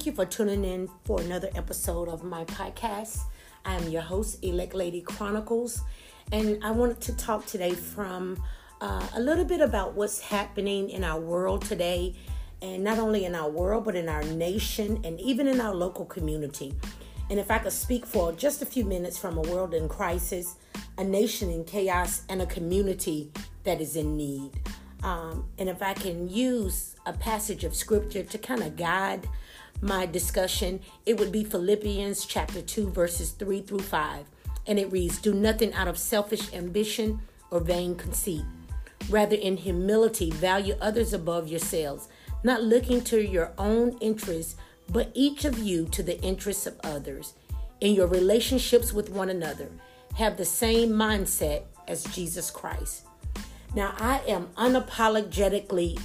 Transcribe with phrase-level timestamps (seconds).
[0.00, 3.18] thank you for tuning in for another episode of my podcast.
[3.66, 5.82] I am your host, Elect Lady Chronicles,
[6.32, 8.42] and I wanted to talk today from
[8.80, 12.16] uh, a little bit about what's happening in our world today,
[12.62, 16.06] and not only in our world, but in our nation and even in our local
[16.06, 16.74] community.
[17.28, 20.56] And if I could speak for just a few minutes from a world in crisis,
[20.96, 23.32] a nation in chaos, and a community
[23.64, 24.52] that is in need.
[25.02, 29.28] Um, and if I can use a passage of scripture to kind of guide
[29.80, 34.26] my discussion, it would be Philippians chapter 2, verses 3 through 5.
[34.66, 38.44] And it reads Do nothing out of selfish ambition or vain conceit.
[39.08, 42.08] Rather, in humility, value others above yourselves,
[42.44, 44.56] not looking to your own interests,
[44.90, 47.34] but each of you to the interests of others.
[47.80, 49.68] In your relationships with one another,
[50.16, 53.06] have the same mindset as Jesus Christ.
[53.74, 56.00] Now, I am unapologetically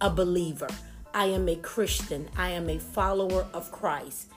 [0.00, 0.68] a believer.
[1.14, 2.28] I am a Christian.
[2.36, 4.30] I am a follower of Christ.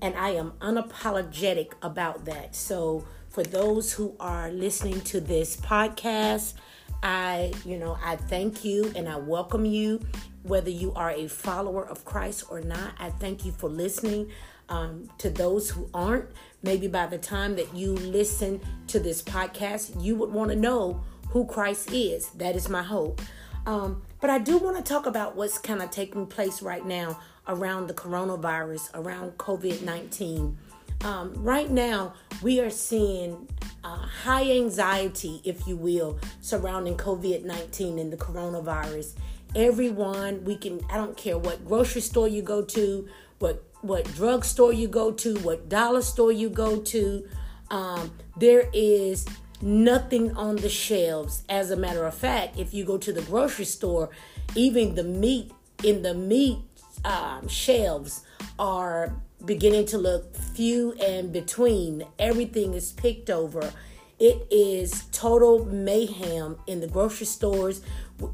[0.00, 2.54] And I am unapologetic about that.
[2.54, 6.54] So, for those who are listening to this podcast,
[7.02, 10.00] I, you know, I thank you and I welcome you.
[10.42, 14.30] Whether you are a follower of Christ or not, I thank you for listening.
[14.68, 16.30] Um, to those who aren't,
[16.62, 21.02] maybe by the time that you listen to this podcast, you would want to know
[21.28, 22.30] who Christ is.
[22.30, 23.20] That is my hope.
[23.66, 27.18] Um, but I do want to talk about what's kind of taking place right now
[27.48, 30.56] around the coronavirus, around COVID 19.
[31.02, 33.48] Um, right now, we are seeing
[33.82, 39.14] uh, high anxiety, if you will, surrounding COVID 19 and the coronavirus.
[39.56, 43.08] Everyone, we can, I don't care what grocery store you go to,
[43.40, 47.28] what what drugstore you go to, what dollar store you go to,
[47.70, 49.26] um, there is
[49.62, 51.44] nothing on the shelves.
[51.48, 54.10] As a matter of fact, if you go to the grocery store,
[54.54, 56.58] even the meat in the meat
[57.04, 58.24] um, shelves
[58.58, 59.14] are
[59.44, 62.04] beginning to look few and between.
[62.18, 63.72] Everything is picked over.
[64.18, 67.80] It is total mayhem in the grocery stores.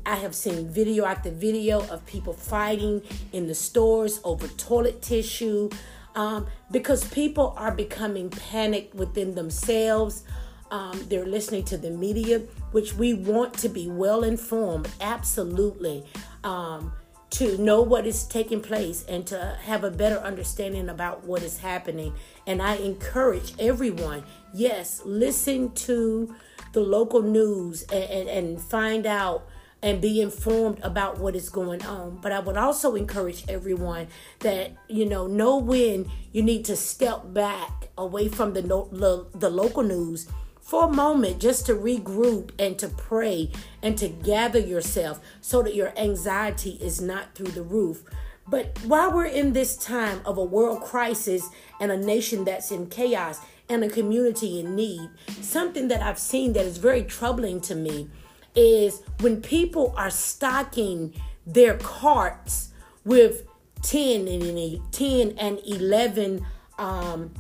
[0.05, 3.03] I have seen video after video of people fighting
[3.33, 5.71] in the stores over toilet tissue
[6.15, 10.25] um, because people are becoming panicked within themselves
[10.71, 12.41] um, they're listening to the media,
[12.73, 16.05] which we want to be well informed, absolutely,
[16.45, 16.93] um,
[17.31, 21.59] to know what is taking place and to have a better understanding about what is
[21.59, 22.15] happening.
[22.47, 24.25] And I encourage everyone,
[24.55, 26.34] yes, listen to
[26.73, 29.47] the local news and, and, and find out
[29.83, 32.19] and be informed about what is going on.
[32.21, 34.09] But I would also encourage everyone
[34.41, 39.50] that you know know when you need to step back away from the the, the
[39.50, 40.27] local news
[40.69, 43.51] for a moment just to regroup and to pray
[43.83, 48.03] and to gather yourself so that your anxiety is not through the roof.
[48.47, 51.49] But while we're in this time of a world crisis
[51.81, 53.41] and a nation that's in chaos
[53.71, 55.09] and a community in need,
[55.41, 58.11] something that I've seen that is very troubling to me
[58.55, 61.15] is when people are stocking
[61.47, 62.73] their carts
[63.06, 63.47] with
[63.85, 66.47] 10 and 10 and 11
[66.79, 67.33] um,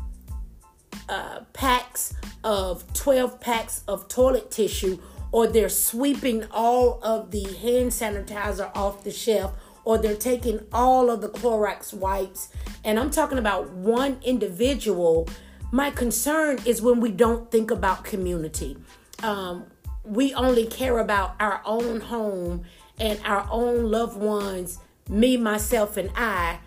[1.08, 2.14] uh, packs
[2.44, 4.98] of 12 packs of toilet tissue,
[5.32, 9.54] or they're sweeping all of the hand sanitizer off the shelf,
[9.84, 12.50] or they're taking all of the Clorox wipes.
[12.84, 15.28] And I'm talking about one individual.
[15.72, 18.76] My concern is when we don't think about community.
[19.22, 19.66] Um,
[20.04, 22.64] we only care about our own home
[22.98, 26.58] and our own loved ones, me, myself, and I,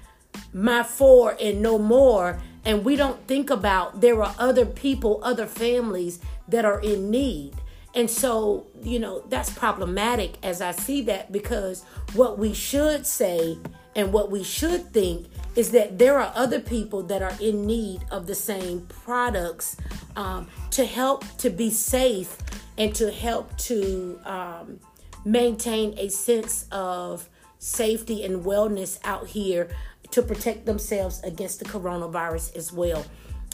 [0.54, 5.48] my four and no more and we don't think about there are other people, other
[5.48, 7.54] families that are in need.
[7.94, 11.84] And so, you know, that's problematic as I see that because
[12.14, 13.58] what we should say
[13.96, 18.06] and what we should think is that there are other people that are in need
[18.10, 19.76] of the same products
[20.16, 22.38] um, to help to be safe
[22.78, 24.80] and to help to um,
[25.26, 27.28] maintain a sense of
[27.60, 29.70] safety and wellness out here
[30.12, 33.06] to protect themselves against the coronavirus as well.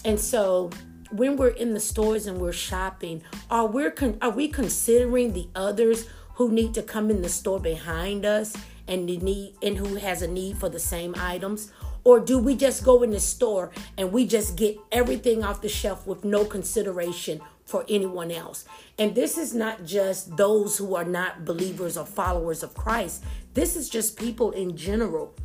[0.04, 0.69] And so
[1.12, 5.48] when we're in the stores and we're shopping, are we con- are we considering the
[5.56, 8.56] others who need to come in the store behind us
[8.88, 11.71] and need and who has a need for the same items?
[12.04, 15.68] Or do we just go in the store and we just get everything off the
[15.68, 18.63] shelf with no consideration for anyone else?
[18.98, 23.25] And this is not just those who are not believers or followers of Christ.
[23.56, 25.36] This is just people in general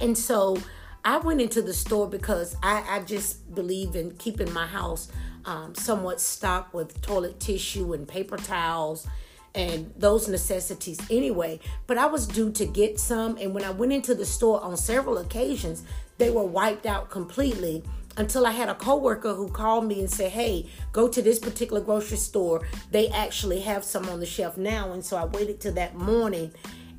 [0.00, 0.58] and so
[1.04, 5.10] I went into the store because I, I just believe in keeping my house
[5.44, 9.06] um, somewhat stocked with toilet tissue and paper towels
[9.54, 11.60] and those necessities anyway.
[11.86, 14.76] But I was due to get some, and when I went into the store on
[14.76, 15.82] several occasions,
[16.18, 17.82] they were wiped out completely
[18.16, 21.80] until I had a coworker who called me and said, "Hey, go to this particular
[21.80, 22.62] grocery store.
[22.90, 26.52] They actually have some on the shelf now." And so I waited till that morning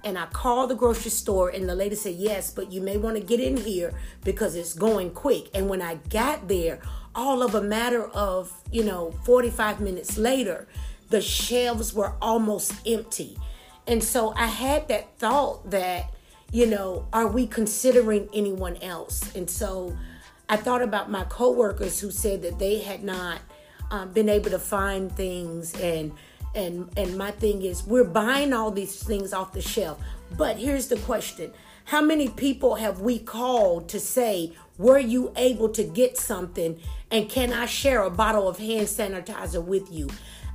[0.03, 3.17] and I called the grocery store and the lady said, "Yes, but you may want
[3.17, 6.79] to get in here because it's going quick." And when I got there,
[7.15, 10.67] all of a matter of, you know, 45 minutes later,
[11.09, 13.37] the shelves were almost empty.
[13.85, 16.13] And so I had that thought that,
[16.51, 19.35] you know, are we considering anyone else?
[19.35, 19.95] And so
[20.49, 23.39] I thought about my coworkers who said that they had not
[23.91, 26.13] um, been able to find things and
[26.55, 29.99] and and my thing is we're buying all these things off the shelf.
[30.37, 31.51] But here's the question.
[31.85, 36.79] How many people have we called to say were you able to get something?
[37.11, 40.09] And can i share a bottle of hand sanitizer with you?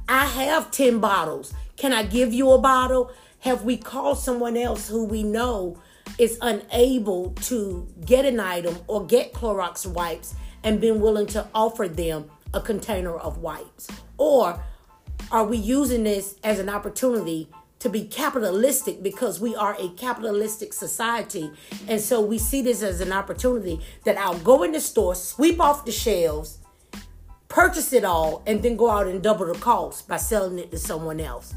[0.08, 1.52] I have 10 bottles.
[1.76, 3.12] Can i give you a bottle?
[3.40, 5.80] Have we called someone else who we know
[6.18, 10.34] is unable to get an item or get Clorox wipes
[10.64, 13.86] and been willing to offer them a container of wipes?
[14.16, 14.60] Or
[15.30, 17.48] are we using this as an opportunity
[17.80, 21.50] to be capitalistic because we are a capitalistic society?
[21.86, 25.60] And so we see this as an opportunity that I'll go in the store, sweep
[25.60, 26.58] off the shelves,
[27.48, 30.78] purchase it all, and then go out and double the cost by selling it to
[30.78, 31.54] someone else.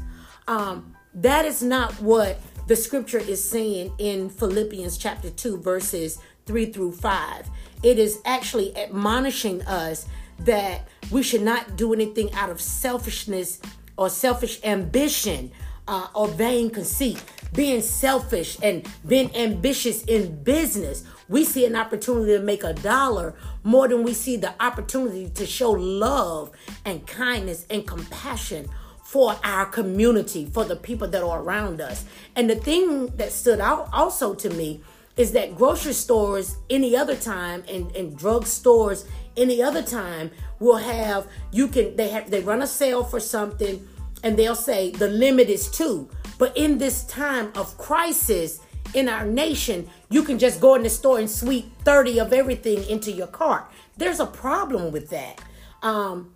[0.48, 6.66] Um, that is not what the scripture is saying in Philippians chapter 2, verses 3
[6.66, 7.50] through 5.
[7.82, 10.06] It is actually admonishing us
[10.40, 13.60] that we should not do anything out of selfishness
[13.96, 15.52] or selfish ambition
[15.88, 17.22] uh, or vain conceit.
[17.52, 23.34] Being selfish and being ambitious in business, we see an opportunity to make a dollar
[23.62, 26.50] more than we see the opportunity to show love
[26.84, 28.68] and kindness and compassion
[29.02, 32.06] for our community, for the people that are around us.
[32.34, 34.80] And the thing that stood out also to me
[35.16, 39.04] is that grocery stores any other time and, and drug stores
[39.36, 43.86] any other time will have you can they have they run a sale for something
[44.22, 46.08] and they'll say the limit is two.
[46.38, 48.60] But in this time of crisis
[48.94, 52.84] in our nation, you can just go in the store and sweep 30 of everything
[52.88, 53.70] into your cart.
[53.96, 55.40] There's a problem with that.
[55.82, 56.34] Um,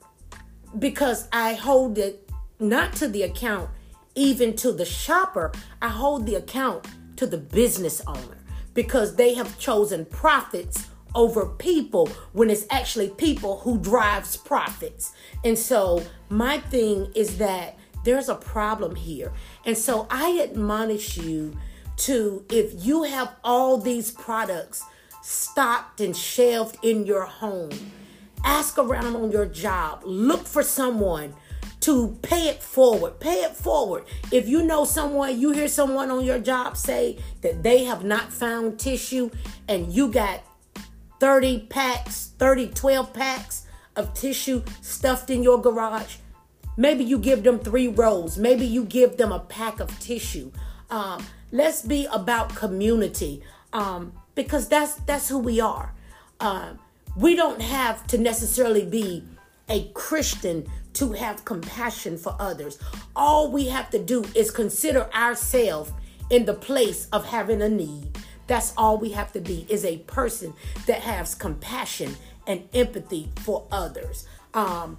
[0.78, 3.70] because I hold it not to the account,
[4.14, 5.52] even to the shopper.
[5.80, 6.86] I hold the account
[7.16, 8.38] to the business owner
[8.76, 10.86] because they have chosen profits
[11.16, 15.12] over people when it's actually people who drives profits.
[15.42, 19.32] And so my thing is that there's a problem here.
[19.64, 21.56] And so I admonish you
[21.96, 24.84] to if you have all these products
[25.22, 27.70] stocked and shelved in your home,
[28.44, 31.34] ask around on your job, look for someone
[31.86, 33.20] to pay it forward.
[33.20, 34.06] Pay it forward.
[34.32, 38.32] If you know someone, you hear someone on your job say that they have not
[38.32, 39.30] found tissue
[39.68, 40.42] and you got
[41.20, 46.16] 30 packs, 30, 12 packs of tissue stuffed in your garage,
[46.76, 48.36] maybe you give them three rolls.
[48.36, 50.50] Maybe you give them a pack of tissue.
[50.90, 55.94] Um, let's be about community um, because that's that's who we are.
[56.40, 56.80] Um,
[57.16, 59.22] we don't have to necessarily be
[59.68, 62.78] a Christian to have compassion for others.
[63.14, 65.92] All we have to do is consider ourselves
[66.30, 68.18] in the place of having a need.
[68.46, 70.54] That's all we have to be is a person
[70.86, 74.26] that has compassion and empathy for others.
[74.54, 74.98] Um,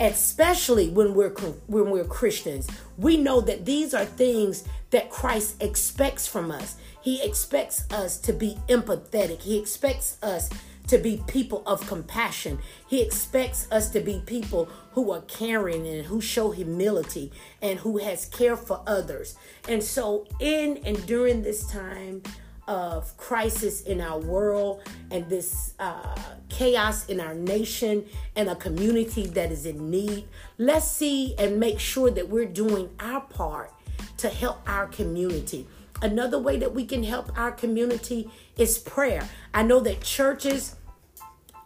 [0.00, 1.30] especially when we're
[1.66, 6.76] when we're Christians, we know that these are things that Christ expects from us.
[7.02, 9.42] He expects us to be empathetic.
[9.42, 10.50] He expects us
[10.88, 12.58] to be people of compassion.
[12.86, 17.98] He expects us to be people who are caring and who show humility and who
[17.98, 19.36] has care for others.
[19.68, 22.22] And so in and during this time
[22.68, 26.16] of crisis in our world and this uh,
[26.48, 30.26] chaos in our nation and a community that is in need,
[30.58, 33.72] let's see and make sure that we're doing our part
[34.18, 35.66] to help our community.
[36.02, 39.28] Another way that we can help our community is prayer.
[39.54, 40.76] I know that churches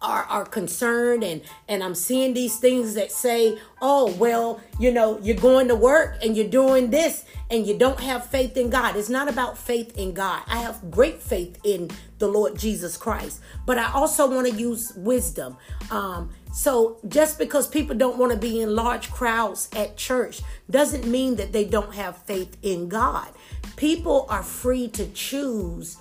[0.03, 5.19] are, are concerned and and I'm seeing these things that say, "Oh, well, you know,
[5.21, 8.97] you're going to work and you're doing this and you don't have faith in God."
[8.97, 10.43] It's not about faith in God.
[10.47, 14.93] I have great faith in the Lord Jesus Christ, but I also want to use
[14.97, 15.57] wisdom.
[15.91, 21.07] Um, so just because people don't want to be in large crowds at church doesn't
[21.07, 23.29] mean that they don't have faith in God.
[23.77, 25.97] People are free to choose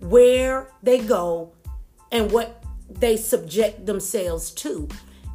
[0.00, 1.52] where they go
[2.10, 4.88] and what they subject themselves to.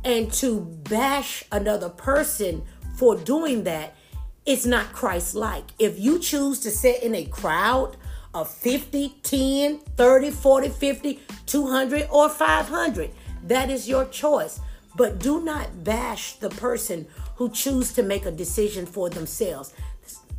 [0.04, 2.64] And to bash another person
[2.96, 3.96] for doing that
[4.50, 5.66] it's not Christ like.
[5.78, 7.98] If you choose to sit in a crowd
[8.34, 13.12] of 50, 10, 30, 40, 50, 200, or 500,
[13.44, 14.60] that is your choice.
[14.96, 19.74] But do not bash the person who choose to make a decision for themselves.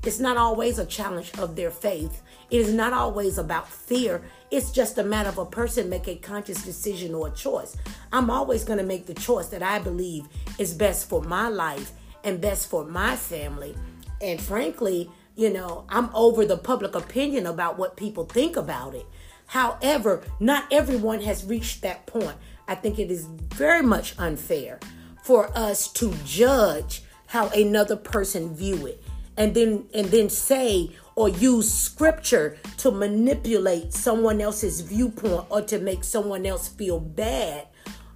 [0.02, 2.22] It's not always a challenge of their faith.
[2.50, 4.22] It is not always about fear.
[4.50, 7.76] It's just a matter of a person make a conscious decision or a choice.
[8.12, 10.26] I'm always going to make the choice that I believe
[10.58, 11.92] is best for my life
[12.24, 13.76] and best for my family.
[14.20, 19.06] And frankly, you know, I'm over the public opinion about what people think about it.
[19.46, 22.36] However, not everyone has reached that point.
[22.70, 24.78] I think it is very much unfair
[25.24, 29.02] for us to judge how another person view it
[29.36, 35.80] and then and then say or use scripture to manipulate someone else's viewpoint or to
[35.80, 37.66] make someone else feel bad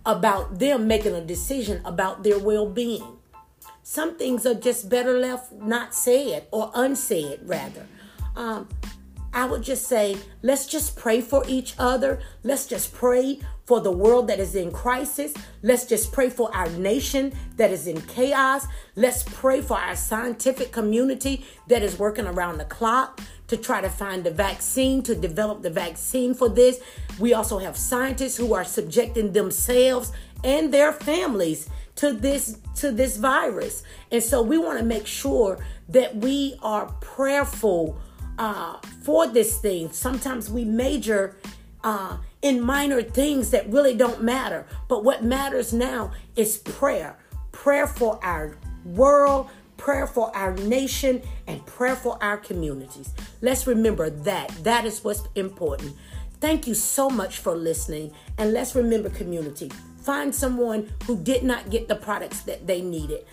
[0.07, 3.19] about them making a decision about their well-being.
[3.83, 7.87] Some things are just better left not said or unsaid, rather.
[8.37, 8.69] Um,
[9.35, 12.21] I would just say, let's just pray for each other.
[12.45, 15.35] Let's just pray for the world that is in crisis.
[15.63, 18.67] Let's just pray for our nation that is in chaos.
[18.95, 23.91] Let's pray for our scientific community that is working around the clock to try to
[23.91, 26.81] find the vaccine, to develop the vaccine for this.
[27.19, 30.13] We also have scientists who are subjecting themselves
[30.45, 33.83] and their families to this to this virus.
[34.11, 37.99] And so we want to make sure that we are prayerful
[38.39, 39.91] uh, for this thing.
[39.93, 41.37] Sometimes we major
[41.83, 44.67] uh, in minor things that really don't matter.
[44.89, 47.19] But what matters now is prayer.
[47.53, 53.13] Prayer for our world, prayer for our nation, and prayer for our communities.
[53.41, 54.49] Let's remember that.
[54.65, 55.95] That is what's important.
[56.41, 58.13] Thank you so much for listening.
[58.39, 59.71] And let's remember community.
[60.03, 63.25] Find someone who did not get the products that they needed.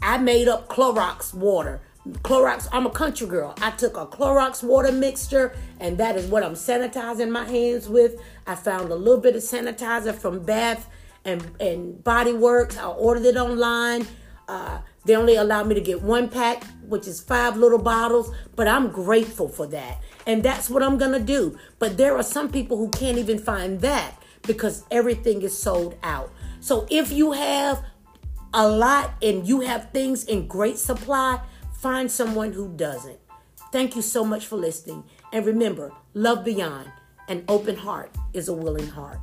[0.00, 1.80] I made up Clorox water.
[2.22, 3.54] Clorox, I'm a country girl.
[3.60, 8.20] I took a Clorox water mixture, and that is what I'm sanitizing my hands with.
[8.46, 10.88] I found a little bit of sanitizer from Bath
[11.24, 12.78] and, and Body Works.
[12.78, 14.06] I ordered it online.
[14.48, 18.66] Uh, they only allowed me to get one pack, which is five little bottles, but
[18.66, 20.02] I'm grateful for that.
[20.26, 21.58] And that's what I'm going to do.
[21.78, 24.14] But there are some people who can't even find that
[24.46, 26.32] because everything is sold out.
[26.60, 27.84] So if you have
[28.54, 31.40] a lot and you have things in great supply,
[31.78, 33.20] find someone who doesn't.
[33.70, 35.04] Thank you so much for listening.
[35.32, 36.90] And remember, love beyond.
[37.28, 39.20] An open heart is a willing heart.